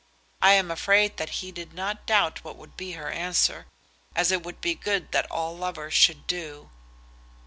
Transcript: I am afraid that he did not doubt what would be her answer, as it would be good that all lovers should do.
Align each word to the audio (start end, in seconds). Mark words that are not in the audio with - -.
I 0.41 0.53
am 0.53 0.71
afraid 0.71 1.17
that 1.17 1.29
he 1.29 1.51
did 1.51 1.73
not 1.75 2.07
doubt 2.07 2.43
what 2.43 2.55
would 2.55 2.75
be 2.75 2.93
her 2.93 3.11
answer, 3.11 3.67
as 4.15 4.31
it 4.31 4.41
would 4.41 4.59
be 4.59 4.73
good 4.73 5.11
that 5.11 5.29
all 5.29 5.55
lovers 5.55 5.93
should 5.93 6.25
do. 6.25 6.71